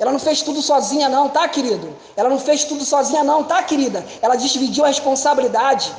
[0.00, 1.94] Ela não fez tudo sozinha, não, tá, querido?
[2.16, 4.02] Ela não fez tudo sozinha, não, tá, querida?
[4.22, 5.94] Ela dividiu a responsabilidade.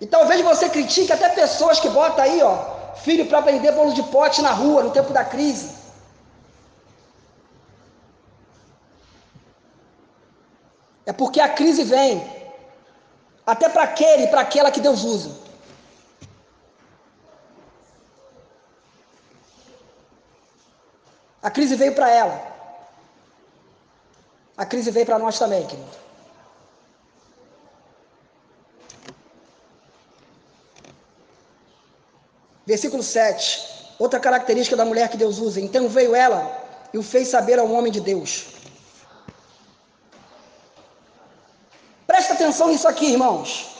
[0.00, 2.56] E talvez você critique até pessoas que botam aí, ó,
[2.96, 5.76] filho para vender bolo de pote na rua no tempo da crise.
[11.06, 12.20] É porque a crise vem
[13.46, 15.45] até para aquele e para aquela que Deus usa.
[21.46, 22.36] A crise veio para ela.
[24.56, 25.96] A crise veio para nós também, querido.
[32.66, 33.94] Versículo 7.
[33.96, 35.60] Outra característica da mulher que Deus usa.
[35.60, 36.42] Então veio ela
[36.92, 38.32] e o fez saber ao homem de Deus.
[42.08, 43.76] Presta atenção nisso aqui, irmãos.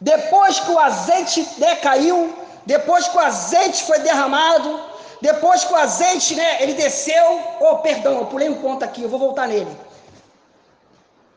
[0.00, 2.18] Depois que o azeite decaiu,
[2.64, 4.93] depois que o azeite foi derramado,
[5.24, 7.24] depois que o azeite, né, ele desceu,
[7.60, 9.74] oh, perdão, eu pulei um ponto aqui, eu vou voltar nele.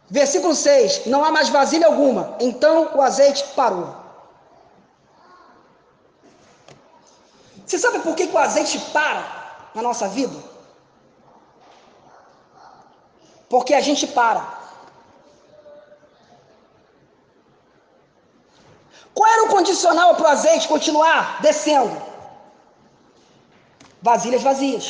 [0.10, 3.88] Versículo 6: Não há mais vasilha alguma, então o azeite parou.
[7.66, 9.24] Você sabe por que, que o azeite para
[9.74, 10.38] na nossa vida?
[13.48, 14.44] Porque a gente para.
[19.14, 22.17] Qual era o condicional para o azeite continuar descendo?
[24.10, 24.86] Vasilhas vazias.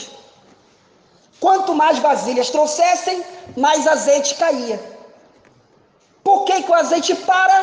[1.43, 3.17] Quanto mais vasilhas trouxessem,
[3.65, 4.77] mais azeite caía.
[6.27, 7.57] Por que, que o azeite para?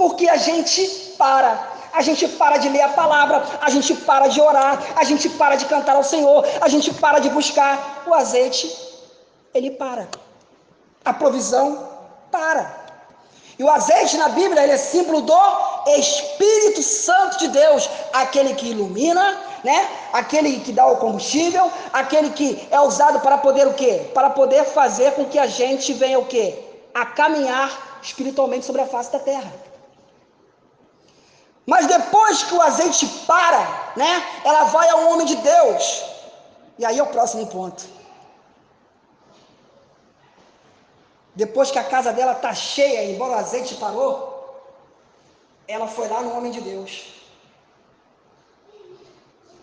[0.00, 0.82] Porque a gente
[1.22, 1.52] para.
[1.98, 5.54] A gente para de ler a palavra, a gente para de orar, a gente para
[5.60, 7.74] de cantar ao Senhor, a gente para de buscar.
[8.08, 8.64] O azeite,
[9.54, 10.04] ele para.
[11.10, 11.66] A provisão
[12.34, 12.64] para.
[13.58, 15.42] E o azeite na Bíblia ele é símbolo do
[15.86, 19.88] Espírito Santo de Deus, aquele que ilumina, né?
[20.12, 24.10] Aquele que dá o combustível, aquele que é usado para poder o quê?
[24.12, 26.58] Para poder fazer com que a gente venha o quê?
[26.94, 29.52] A caminhar espiritualmente sobre a face da terra.
[31.64, 34.24] Mas depois que o azeite para, né?
[34.44, 36.04] Ela vai ao homem de Deus.
[36.78, 37.84] E aí é o próximo ponto.
[41.34, 44.35] Depois que a casa dela está cheia, embora o azeite parou,
[45.68, 46.92] ela foi lá no homem de Deus.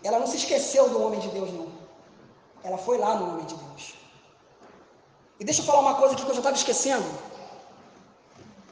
[0.02, 1.68] Ela não se esqueceu do homem de Deus, não.
[2.62, 3.94] Ela foi lá no homem de Deus.
[5.40, 7.04] E deixa eu falar uma coisa aqui que eu já estava esquecendo.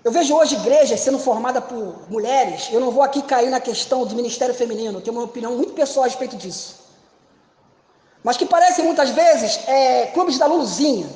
[0.05, 2.69] Eu vejo hoje igrejas sendo formadas por mulheres.
[2.73, 4.99] Eu não vou aqui cair na questão do ministério feminino.
[4.99, 6.83] Eu tenho uma opinião muito pessoal a respeito disso.
[8.23, 11.09] Mas que parecem muitas vezes é, clubes da Luluzinha.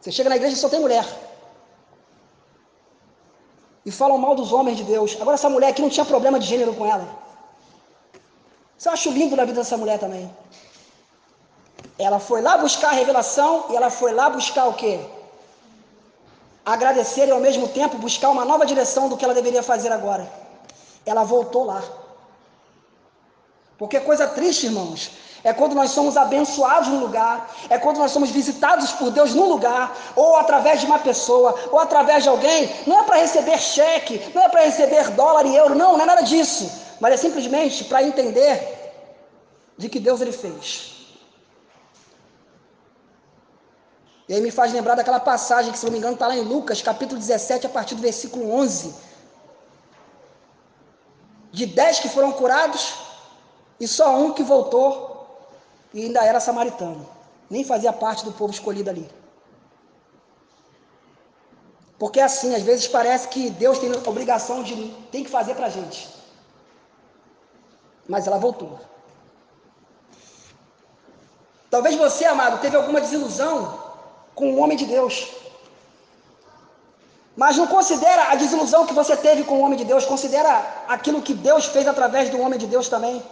[0.00, 1.06] Você chega na igreja e só tem mulher.
[3.86, 5.16] E falam mal dos homens de Deus.
[5.20, 7.06] Agora, essa mulher aqui não tinha problema de gênero com ela.
[8.78, 10.30] Isso eu acho lindo na vida dessa mulher também.
[11.98, 15.00] Ela foi lá buscar a revelação e ela foi lá buscar o quê?
[16.64, 20.30] Agradecer e ao mesmo tempo buscar uma nova direção do que ela deveria fazer agora.
[21.04, 21.82] Ela voltou lá.
[23.76, 25.10] Porque coisa triste, irmãos,
[25.44, 29.44] é quando nós somos abençoados no lugar, é quando nós somos visitados por Deus no
[29.44, 32.74] lugar, ou através de uma pessoa, ou através de alguém.
[32.86, 36.06] Não é para receber cheque, não é para receber dólar e euro, não, não é
[36.06, 36.70] nada disso.
[36.98, 38.56] Mas é simplesmente para entender
[39.76, 40.94] de que Deus ele fez.
[44.26, 46.40] E aí me faz lembrar daquela passagem que, se não me engano, está lá em
[46.40, 48.94] Lucas, capítulo 17, a partir do versículo 11.
[51.52, 52.94] De dez que foram curados,
[53.78, 55.13] e só um que voltou
[55.94, 57.08] e ainda era samaritano,
[57.48, 59.08] nem fazia parte do povo escolhido ali.
[61.98, 64.74] Porque assim, às vezes parece que Deus tem a obrigação de
[65.12, 66.08] tem que fazer para a gente.
[68.08, 68.80] Mas ela voltou.
[71.70, 73.78] Talvez você, amado, teve alguma desilusão
[74.34, 75.28] com o homem de Deus.
[77.36, 81.22] Mas não considera a desilusão que você teve com o homem de Deus, considera aquilo
[81.22, 83.22] que Deus fez através do homem de Deus também.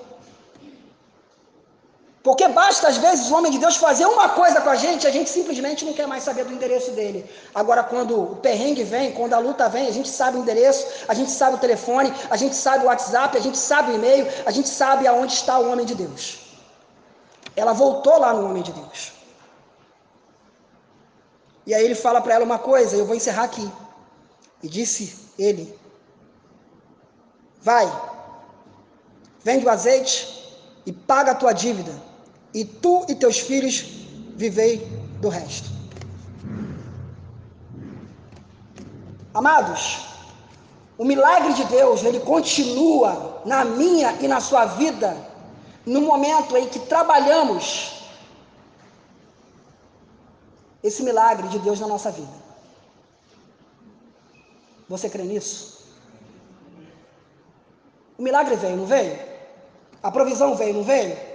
[2.23, 5.11] Porque basta, às vezes, o homem de Deus fazer uma coisa com a gente, a
[5.11, 7.29] gente simplesmente não quer mais saber do endereço dele.
[7.53, 11.15] Agora, quando o perrengue vem, quando a luta vem, a gente sabe o endereço, a
[11.15, 14.53] gente sabe o telefone, a gente sabe o WhatsApp, a gente sabe o e-mail, a
[14.53, 16.39] gente sabe aonde está o homem de Deus.
[17.57, 19.13] Ela voltou lá no homem de Deus.
[21.67, 23.69] E aí ele fala para ela uma coisa, eu vou encerrar aqui.
[24.63, 25.77] E disse ele:
[27.61, 27.93] Vai,
[29.43, 30.57] vende o azeite
[30.87, 32.12] e paga a tua dívida
[32.55, 33.85] e tu e teus filhos
[34.37, 34.79] vivei
[35.21, 35.71] do resto.
[39.35, 40.07] Amados,
[40.99, 45.17] o milagre de Deus, ele continua na minha e na sua vida,
[45.87, 48.03] no momento em que trabalhamos
[50.83, 52.43] esse milagre de Deus na nossa vida.
[54.89, 55.87] Você crê nisso?
[58.19, 59.19] O milagre veio, não veio?
[60.03, 61.32] A provisão veio, não veio?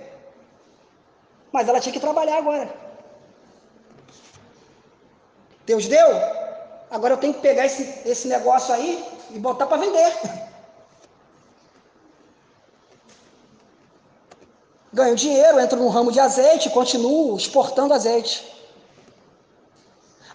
[1.51, 2.73] Mas ela tinha que trabalhar agora.
[5.65, 6.07] Deus deu,
[6.89, 10.13] agora eu tenho que pegar esse, esse negócio aí e botar para vender.
[14.93, 18.55] Ganho dinheiro, entro no ramo de azeite, continuo exportando azeite.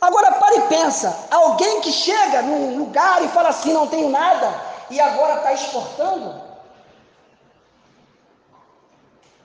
[0.00, 4.52] Agora para e pensa, alguém que chega num lugar e fala assim, não tenho nada,
[4.90, 6.42] e agora está exportando?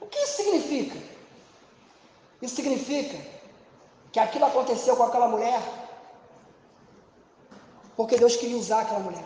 [0.02, 1.07] O que isso significa?
[2.42, 3.18] Isso significa
[4.12, 5.62] que aquilo aconteceu com aquela mulher
[7.96, 9.26] porque Deus queria usar aquela mulher.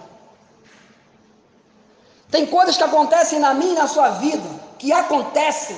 [2.30, 5.78] Tem coisas que acontecem na minha e na sua vida que acontecem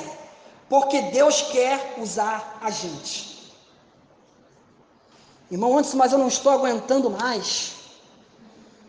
[0.70, 3.51] porque Deus quer usar a gente.
[5.49, 7.76] Irmão, antes, mas eu não estou aguentando mais.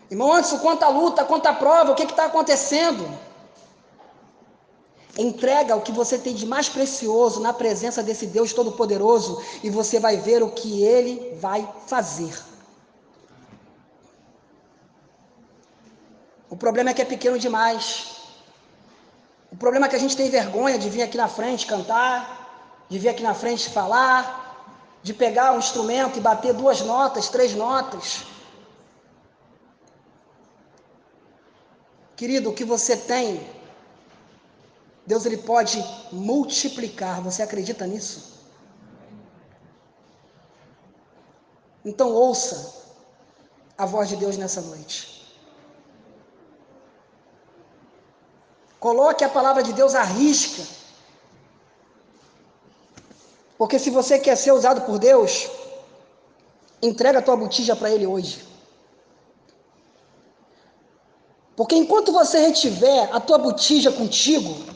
[0.09, 3.05] Irmão, antes, quanta luta, quanta prova, o que está acontecendo?
[5.17, 9.99] Entrega o que você tem de mais precioso na presença desse Deus Todo-Poderoso e você
[9.99, 12.33] vai ver o que ele vai fazer.
[16.49, 18.15] O problema é que é pequeno demais.
[19.49, 22.99] O problema é que a gente tem vergonha de vir aqui na frente cantar, de
[22.99, 24.21] vir aqui na frente falar,
[25.01, 28.25] de pegar um instrumento e bater duas notas, três notas.
[32.17, 33.54] Querido, o que você tem
[35.05, 37.21] Deus ele pode multiplicar.
[37.21, 38.35] Você acredita nisso?
[41.83, 42.73] Então ouça
[43.77, 45.15] a voz de Deus nessa noite.
[48.79, 50.63] Coloque a palavra de Deus à risca.
[53.57, 55.49] Porque se você quer ser usado por Deus,
[56.81, 58.45] entrega a tua botija para Ele hoje.
[61.55, 64.74] Porque enquanto você retiver a tua botija contigo,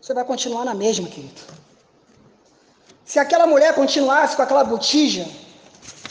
[0.00, 1.40] você vai continuar na mesma, querido.
[3.04, 5.26] Se aquela mulher continuasse com aquela botija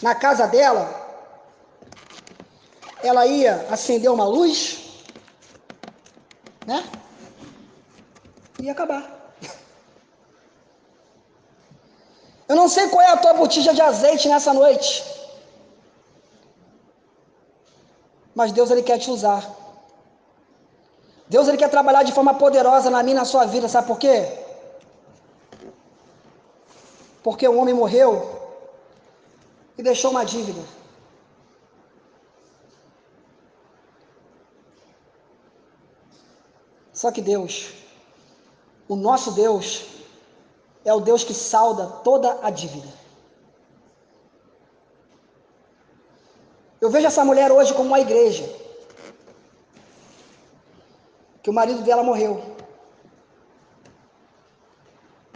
[0.02, 0.84] na casa dela,
[3.02, 4.80] ela ia acender uma luz,
[6.66, 6.88] né?
[8.60, 9.18] E acabar.
[12.48, 15.04] Eu não sei qual é a tua botija de azeite nessa noite.
[18.36, 19.59] Mas Deus ele quer te usar.
[21.30, 24.18] Deus ele quer trabalhar de forma poderosa na minha na sua vida, sabe por quê?
[27.22, 28.12] Porque o homem morreu
[29.78, 30.62] e deixou uma dívida.
[36.92, 37.74] Só que Deus,
[38.88, 39.86] o nosso Deus,
[40.84, 42.92] é o Deus que salda toda a dívida.
[46.82, 48.44] Eu vejo essa mulher hoje como uma igreja.
[51.42, 52.34] Que o marido dela morreu.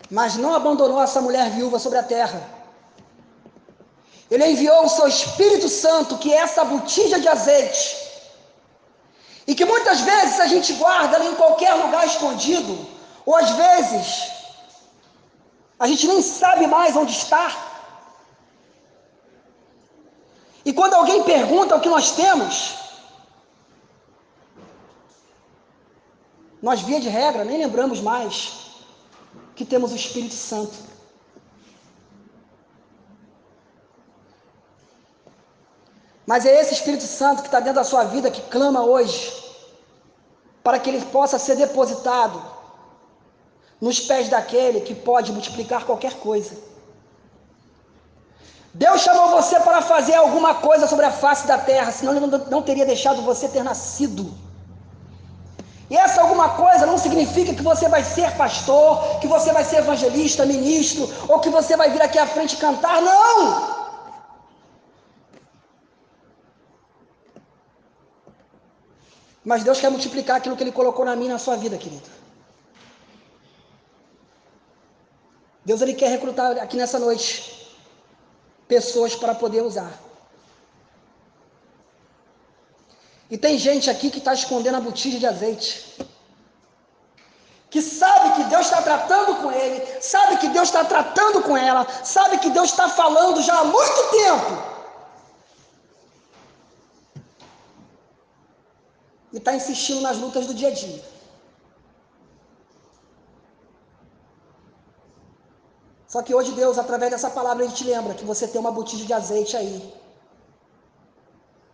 [0.10, 2.42] Mas não abandonou essa mulher viúva sobre a terra.
[4.30, 7.86] Ele enviou o seu Espírito Santo, que é essa botija de azeite.
[9.46, 12.74] E que muitas vezes a gente guarda ali em qualquer lugar escondido,
[13.26, 14.32] ou às vezes
[15.80, 17.46] a gente nem sabe mais onde está.
[20.66, 22.76] E quando alguém pergunta o que nós temos,
[26.64, 28.36] nós, via de regra, nem lembramos mais
[29.54, 30.74] que temos o Espírito Santo.
[36.26, 39.44] Mas é esse Espírito Santo que está dentro da sua vida que clama hoje,
[40.64, 42.42] para que ele possa ser depositado
[43.82, 46.56] nos pés daquele que pode multiplicar qualquer coisa.
[48.74, 52.62] Deus chamou você para fazer alguma coisa sobre a face da terra, senão Ele não,
[52.62, 54.34] teria deixado você ter nascido.
[55.94, 59.78] E essa alguma coisa não significa que você vai ser pastor, que você vai ser
[59.82, 63.38] evangelista, ministro, ou que você vai vir aqui à frente cantar, não!
[69.46, 72.10] Mas Deus quer multiplicar aquilo que Ele colocou na minha na sua vida, querido.
[75.64, 77.32] Deus ele quer recrutar aqui nessa noite
[78.68, 79.92] pessoas para poder usar.
[83.34, 85.70] E tem gente aqui que está escondendo a botija de azeite.
[87.72, 91.84] Que sabe que Deus está tratando com ele, sabe que Deus está tratando com ela,
[92.04, 94.52] sabe que Deus está falando já há muito tempo.
[99.34, 101.04] E está insistindo nas lutas do dia a dia.
[106.08, 109.08] Só que hoje Deus, através dessa palavra, Ele te lembra que você tem uma botija
[109.08, 109.76] de azeite aí.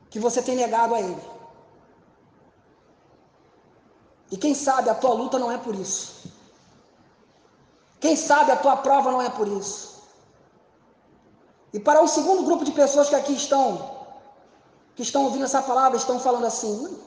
[0.09, 1.38] Que você tem negado a Ele.
[4.31, 6.31] E quem sabe a tua luta não é por isso.
[7.99, 10.03] Quem sabe a tua prova não é por isso.
[11.73, 13.97] E para o segundo grupo de pessoas que aqui estão,
[14.95, 16.97] que estão ouvindo essa palavra, estão falando assim: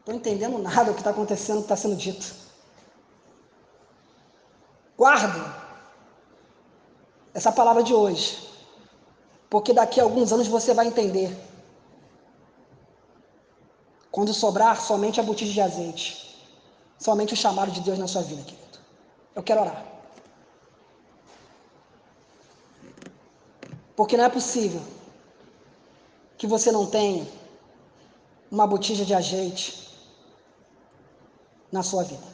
[0.00, 2.34] estou entendendo nada do que está acontecendo, está sendo dito.
[4.96, 5.42] Guarde
[7.34, 8.50] essa palavra de hoje,
[9.50, 11.36] porque daqui a alguns anos você vai entender.
[14.16, 16.34] Quando sobrar somente a botija de azeite,
[16.98, 18.78] somente o chamado de Deus na sua vida, querido.
[19.34, 19.84] Eu quero orar.
[23.94, 24.80] Porque não é possível
[26.38, 27.28] que você não tenha
[28.50, 29.86] uma botija de azeite
[31.70, 32.26] na sua vida.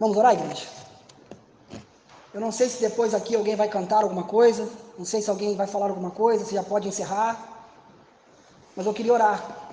[0.00, 0.87] Vamos orar, igreja?
[2.32, 4.68] Eu não sei se depois aqui alguém vai cantar alguma coisa,
[4.98, 7.66] não sei se alguém vai falar alguma coisa, se já pode encerrar,
[8.76, 9.68] mas eu queria orar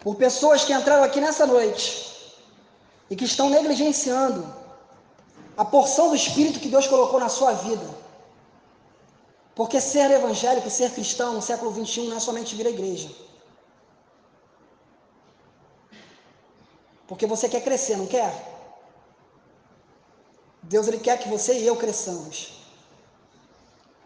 [0.00, 2.36] por pessoas que entraram aqui nessa noite
[3.10, 4.46] e que estão negligenciando
[5.56, 7.86] a porção do Espírito que Deus colocou na sua vida.
[9.54, 13.10] Porque ser evangélico, ser cristão no século XXI não é somente vir à igreja.
[17.06, 18.55] Porque você quer crescer, não quer?
[20.74, 22.36] Deus ele quer que você e eu cresçamos.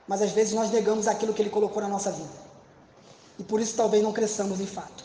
[0.06, 2.38] Mas às vezes nós negamos aquilo que ele colocou na nossa vida.
[3.38, 5.04] E por isso talvez não cresçamos em fato.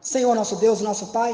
[0.00, 1.32] Senhor, nosso Deus, nosso Pai,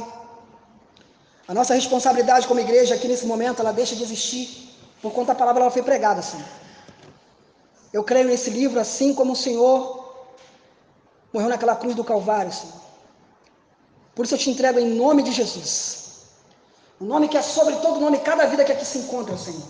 [1.47, 4.69] a nossa responsabilidade como igreja aqui nesse momento, ela deixa de existir
[5.01, 6.47] por conta da palavra ela foi pregada, Senhor.
[7.93, 10.27] Eu creio nesse livro assim como o Senhor
[11.33, 12.75] morreu naquela cruz do Calvário, Senhor.
[14.15, 16.08] Por isso eu te entrego em nome de Jesus.
[17.01, 19.63] O nome que é sobre todo nome, cada vida que aqui se encontra, Senhor.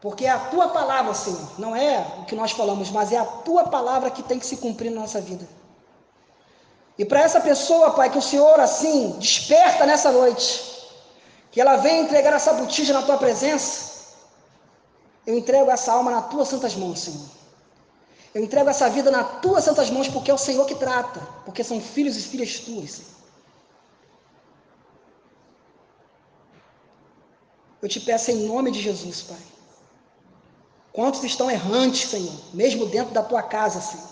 [0.00, 3.24] Porque é a tua palavra, Senhor, não é o que nós falamos, mas é a
[3.24, 5.46] tua palavra que tem que se cumprir na nossa vida.
[6.96, 10.88] E para essa pessoa, Pai, que o Senhor assim desperta nessa noite,
[11.50, 13.90] que ela venha entregar essa botija na tua presença,
[15.26, 17.28] eu entrego essa alma nas tuas santas mãos, Senhor.
[18.34, 21.64] Eu entrego essa vida nas tuas santas mãos, porque é o Senhor que trata, porque
[21.64, 23.19] são filhos e filhas tuas, Senhor.
[27.82, 29.38] Eu te peço em nome de Jesus, Pai.
[30.92, 34.08] Quantos estão errantes, Senhor, mesmo dentro da tua casa, Senhor?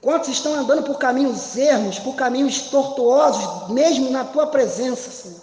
[0.00, 5.42] Quantos estão andando por caminhos ermos, por caminhos tortuosos, mesmo na tua presença, Senhor?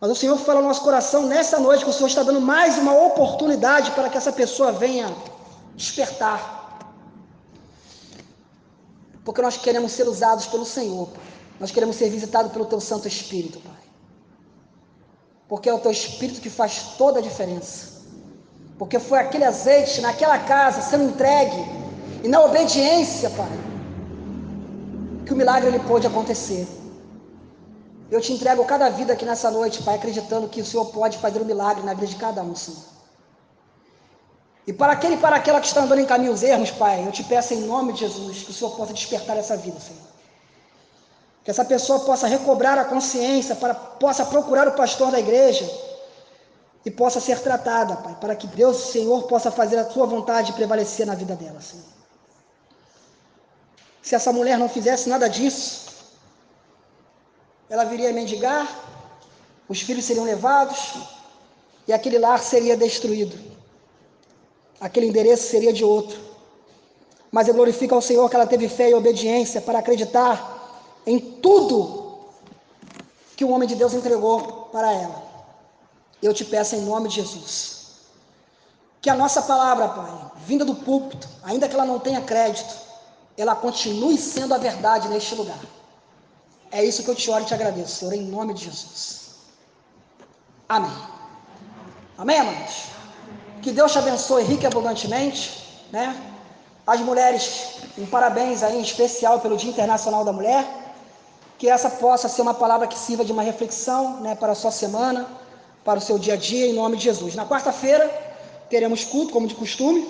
[0.00, 2.78] Mas o Senhor fala no nosso coração nessa noite que o Senhor está dando mais
[2.78, 5.14] uma oportunidade para que essa pessoa venha
[5.74, 6.56] despertar.
[9.24, 11.24] Porque nós queremos ser usados pelo Senhor, Pai.
[11.60, 13.87] Nós queremos ser visitados pelo Teu Santo Espírito, Pai.
[15.48, 18.02] Porque é o Teu Espírito que faz toda a diferença.
[18.78, 21.64] Porque foi aquele azeite naquela casa sendo entregue
[22.22, 23.48] e na obediência, Pai,
[25.24, 26.66] que o milagre ele pôde acontecer.
[28.10, 31.40] Eu te entrego cada vida aqui nessa noite, Pai, acreditando que o Senhor pode fazer
[31.40, 32.80] um milagre na vida de cada um, Senhor.
[34.66, 37.24] E para aquele e para aquela que está andando em caminhos ermos, Pai, eu te
[37.24, 40.17] peço em nome de Jesus que o Senhor possa despertar essa vida, Senhor.
[41.48, 45.66] Que essa pessoa possa recobrar a consciência, para, possa procurar o pastor da igreja
[46.84, 51.06] e possa ser tratada, Pai, para que Deus, Senhor, possa fazer a sua vontade prevalecer
[51.06, 51.86] na vida dela, Senhor.
[54.02, 55.86] Se essa mulher não fizesse nada disso,
[57.70, 58.68] ela viria a mendigar,
[59.70, 60.96] os filhos seriam levados
[61.86, 63.38] e aquele lar seria destruído.
[64.78, 66.20] Aquele endereço seria de outro.
[67.32, 70.57] Mas eu glorifico ao Senhor que ela teve fé e obediência para acreditar
[71.06, 72.28] em tudo
[73.36, 75.22] que o homem de Deus entregou para ela.
[76.20, 77.78] Eu te peço em nome de Jesus.
[79.00, 82.74] Que a nossa palavra, Pai, vinda do púlpito, ainda que ela não tenha crédito,
[83.36, 85.60] ela continue sendo a verdade neste lugar.
[86.70, 89.30] É isso que eu te oro e te agradeço, Senhor, em nome de Jesus.
[90.68, 90.98] Amém.
[92.18, 92.86] Amém, amados?
[93.62, 96.14] Que Deus te abençoe rica e abundantemente, né?
[96.86, 100.66] As mulheres, um parabéns aí em especial pelo Dia Internacional da Mulher.
[101.58, 104.70] Que essa possa ser uma palavra que sirva de uma reflexão, né, para a sua
[104.70, 105.26] semana,
[105.84, 107.34] para o seu dia a dia, em nome de Jesus.
[107.34, 108.08] Na quarta-feira
[108.70, 110.08] teremos culto, como de costume.